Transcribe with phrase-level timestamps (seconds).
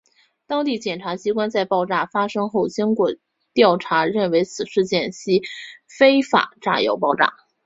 [0.47, 3.11] 当地检察机关在爆炸发生后经过
[3.53, 5.43] 调查认为此事件系
[5.87, 7.33] 非法炸药爆炸。